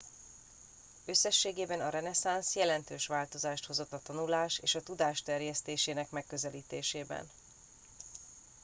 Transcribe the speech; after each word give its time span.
összességében 1.05 1.81
a 1.81 1.89
reneszánsz 1.89 2.55
jelentős 2.55 3.07
változást 3.07 3.65
hozott 3.65 3.91
a 3.91 3.99
tanulás 4.03 4.59
és 4.59 4.75
a 4.75 4.83
tudás 4.83 5.21
terjesztésének 5.21 6.09
megközelítésében 6.11 7.29